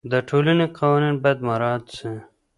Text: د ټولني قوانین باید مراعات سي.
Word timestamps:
د 0.11 0.13
ټولني 0.29 0.65
قوانین 0.77 1.15
باید 1.23 1.39
مراعات 1.47 1.83
سي. 1.97 2.11